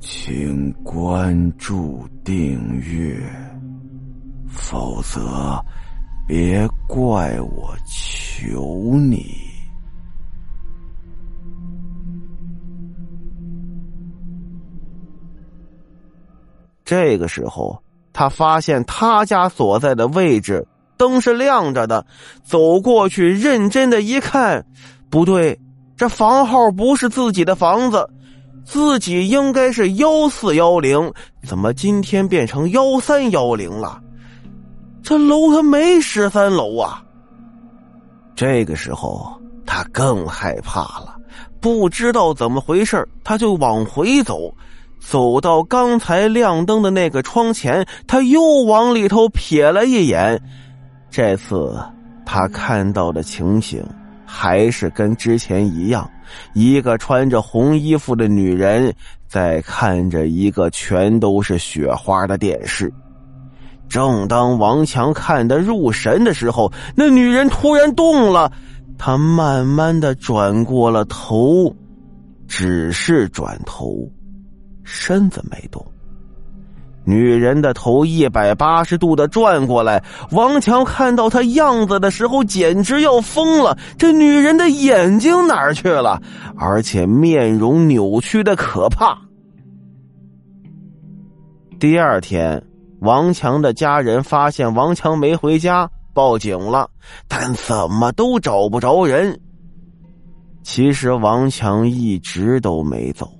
[0.00, 3.20] 请关注订阅，
[4.48, 5.62] 否则
[6.26, 9.26] 别怪我求你。
[16.82, 17.80] 这个时候，
[18.12, 22.04] 他发现他家所在的位置灯是亮着的，
[22.42, 24.64] 走过去认真的一看，
[25.10, 25.60] 不对，
[25.94, 28.08] 这房号不是自己的房子。
[28.64, 31.12] 自己应该是幺四幺零，
[31.46, 34.00] 怎么今天变成幺三幺零了？
[35.02, 37.02] 这楼它没十三楼啊！
[38.36, 39.32] 这个时候
[39.66, 41.16] 他更害怕了，
[41.60, 44.54] 不知道怎么回事他就往回走，
[45.00, 50.40] 走到刚才亮灯的那个窗前，他又往里头瞥了一眼。
[51.10, 51.76] 这次
[52.24, 53.84] 他看到的情形
[54.24, 56.08] 还是跟之前一样。
[56.54, 58.92] 一个穿着红衣服的女人
[59.26, 62.92] 在看着一个全都是雪花的电视。
[63.88, 68.52] 正当王强看得入神的时候，那女人突然动了，
[68.96, 71.74] 她慢慢的转过了头，
[72.46, 74.08] 只是转头，
[74.84, 75.84] 身子没动。
[77.04, 83.76] 女人的头一百八十度的转过来，王强看到她样子的时候，简直要疯了。
[83.96, 86.20] 这女人的眼睛哪儿去了？
[86.56, 89.18] 而且面容扭曲的可怕。
[91.78, 92.62] 第二天，
[93.00, 96.88] 王强的家人发现王强没回家，报警了，
[97.26, 99.40] 但怎么都找不着人。
[100.62, 103.39] 其实王强一直都没走。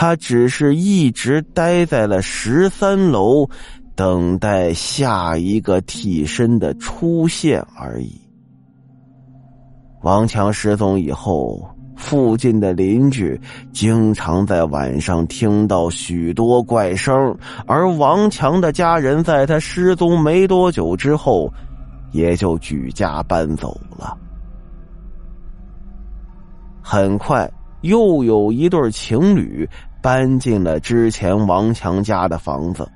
[0.00, 3.46] 他只是一直待在了十三楼，
[3.94, 8.18] 等待下一个替身的出现而已。
[10.00, 13.38] 王强失踪以后，附近的邻居
[13.74, 21.52] 经常在晚上听到许多怪声，而王强的家人在他失踪没多久之后，
[22.12, 24.16] 也就举家搬走了。
[26.80, 27.46] 很快。
[27.82, 29.66] 又有一对情侣
[30.02, 32.88] 搬进了之前王强家的房子。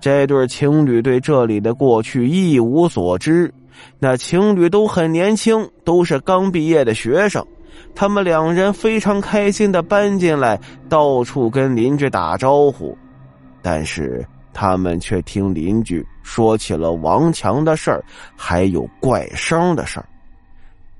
[0.00, 3.52] 这对情侣对这里的过去一无所知。
[3.98, 7.44] 那情侣都很年轻，都是刚毕业的学生。
[7.94, 12.96] 他们两人非常开心的搬进来，到处跟邻居打招呼。
[13.62, 18.04] 但是他们却听邻居说起了王强的事儿，
[18.36, 20.06] 还有怪声的事儿。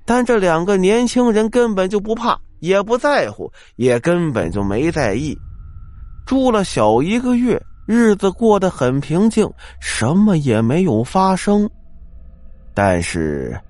[0.05, 2.39] 但这两个年轻人根本就不怕。
[2.63, 5.37] 也不在乎，也根本就没在意。
[6.25, 11.69] 住了小一个月，日子过得很平静，什么也没有发生。
[12.73, 13.61] 但是，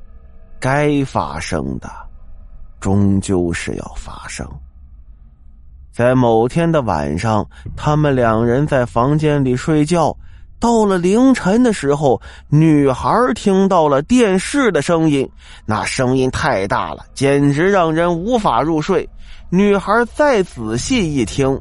[0.60, 1.90] 该发生的，
[2.80, 4.46] 终究是要发生。
[5.90, 10.14] 在某天的晚上，他们两人在房间里睡觉。
[10.62, 15.28] 到了凌晨的时候，女孩听到了电视的声音，
[15.66, 19.06] 那声音太大了，简直让人无法入睡。
[19.50, 21.60] 女孩再仔细一听，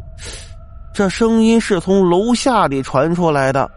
[0.93, 3.67] 这声音是从楼下里传出来的。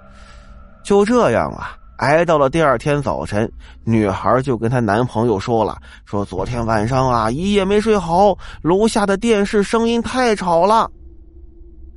[0.83, 3.51] 就这样啊，挨到了第二天早晨，
[3.83, 10.91] 女孩就跟她男朋友说了：“说昨天晚上啊，一夜没睡好，楼下的电视声音太吵了。”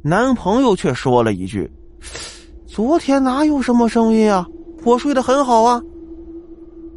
[0.02, 1.70] 男朋友却说了一句。
[2.78, 4.48] 昨天哪有什么声音啊？
[4.84, 5.82] 我睡得很好啊。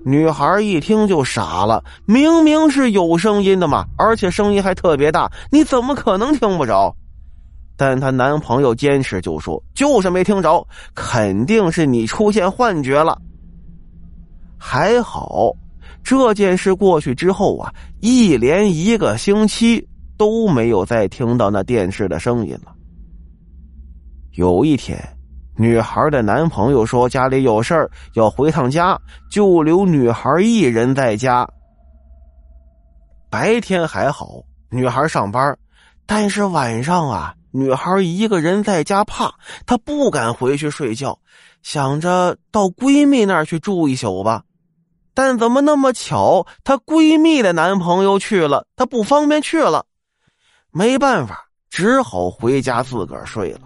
[0.05, 6.95] 女孩一听就傻了，明明是有声音的嘛，而且声音还特别大，你怎么可能听不着？
[7.79, 10.63] 但她男朋友坚持就说，就是没听着，
[10.95, 13.19] 肯定是你出现幻觉了。
[14.59, 15.51] 还好，
[16.05, 19.89] 这件事过去之后啊，一连一个星期
[20.19, 22.75] 都没有再听到那电视的声音了。
[24.33, 25.03] 有一天。
[25.61, 28.99] 女孩的男朋友说家里有事儿要回趟家，
[29.31, 31.47] 就留女孩一人在家。
[33.29, 35.55] 白天还好，女孩上班，
[36.07, 39.35] 但是晚上啊，女孩一个人在家怕，
[39.67, 41.19] 她不敢回去睡觉，
[41.63, 44.43] 想着到闺蜜那儿去住一宿吧。
[45.13, 49.85] 但怎么那么巧，她闺蜜的男朋友去了，她不方便去了，
[50.71, 53.61] 没办法，只好回家自个儿睡了。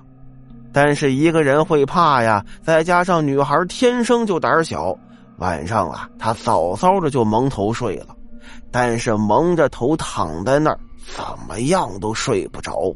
[0.75, 4.95] 但是一个人会怕呀，再加上女孩天生就胆小，
[5.39, 8.09] 晚上啊，她早早的就蒙头睡了。
[8.71, 12.93] 但是蒙着头躺在那儿，怎么样都睡不着。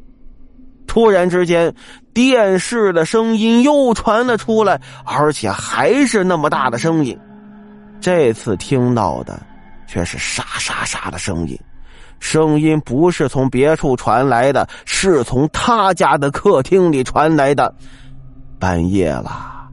[0.89, 1.73] 突然之间，
[2.13, 7.17] 电视的声音又传了出来，而且还是那么大的声音。
[8.01, 9.41] 这次听到的
[9.87, 11.57] 却是沙沙沙的声音，
[12.21, 17.75] 声音不是从别处传来的，是从他家的客厅里传来的。
[18.59, 19.69] 半夜了，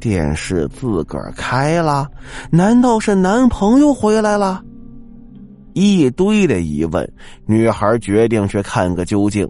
[0.00, 2.08] 电视自个儿开了，
[2.50, 4.62] 难道是男朋友回来了？
[5.74, 7.12] 一堆的疑问，
[7.44, 9.46] 女孩决定去看个究竟。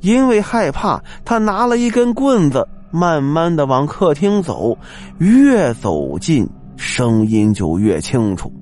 [0.00, 4.78] 因为害怕，她拿了一根棍子，慢慢的往客厅走。
[5.18, 8.52] 越走近，声音就越清楚。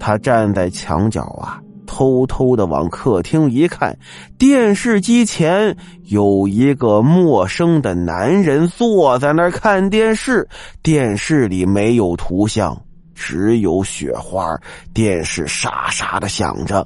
[0.00, 1.60] 她站在墙角啊。
[1.94, 3.96] 偷偷的往客厅一看，
[4.36, 5.76] 电视机前
[6.06, 10.48] 有一个陌生的男人坐在那儿看电视。
[10.82, 12.76] 电视里没有图像，
[13.14, 14.58] 只有雪花。
[14.92, 16.84] 电视沙沙的响着。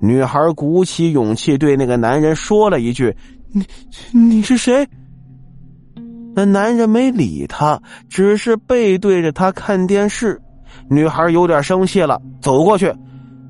[0.00, 3.14] 女孩鼓起勇气对那个男人说了一句
[3.52, 3.66] ：“你
[4.18, 4.88] 你是谁？”
[6.34, 10.40] 那男人没理他，只是背对着他看电视。
[10.88, 12.90] 女孩有点生气了，走过去。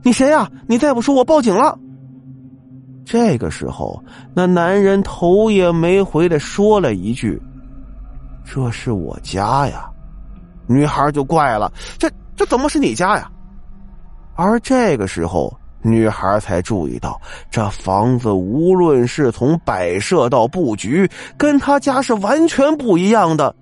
[0.02, 0.50] 你谁呀？
[0.67, 1.79] 你再不说，我报警了。
[3.05, 4.02] 这个时候，
[4.35, 7.41] 那男人头也没回的说了一句
[8.44, 9.91] ：“这是我家呀。”
[10.69, 13.31] 女孩就怪了：“这这怎么是你家呀？”
[14.37, 15.52] 而这个时候，
[15.82, 17.20] 女孩才注意到，
[17.50, 23.55] 这房子无论是从摆设到布局，跟他家是完全不一样的。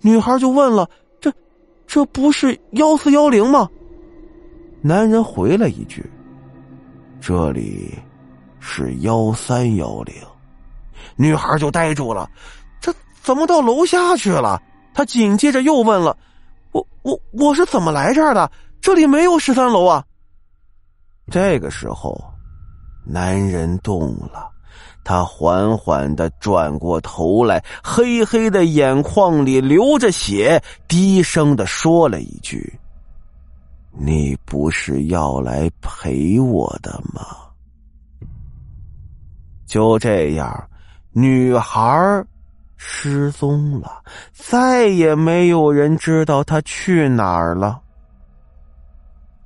[0.00, 0.88] 女孩就问了
[1.20, 1.32] ：“这
[1.86, 3.68] 这不是幺四幺零吗？”
[4.86, 6.08] 男人回了一句
[7.20, 7.92] ：“这里
[8.60, 10.14] 是幺三幺零。”
[11.18, 12.30] 女孩就呆住了，
[12.80, 14.62] 这怎么到楼下去了？
[14.94, 16.16] 她紧接着又问了
[16.70, 18.48] ：“我我我是怎么来这儿的？
[18.80, 20.04] 这里没有十三楼啊！”
[21.32, 22.16] 这个时候，
[23.04, 24.48] 男人动了，
[25.02, 32.72] 他缓缓的转过头来，黑黑的眼眶里流着血，低声的说了一句。
[33.98, 37.24] 你不是要来陪我的吗？
[39.66, 40.68] 就这样，
[41.12, 42.24] 女孩
[42.76, 44.02] 失踪了，
[44.32, 47.80] 再也没有人知道她去哪儿了。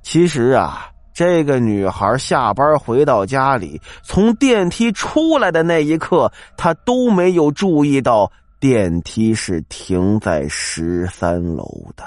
[0.01, 11.65] 其实啊，这个女孩下班回到家里，从电梯出来的那一刻，她都没有注意到电梯是停在十三楼
[11.95, 12.03] 的。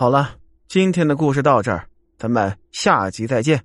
[0.00, 0.30] 好了，
[0.66, 1.86] 今天的故事到这儿，
[2.16, 3.62] 咱们下集再见。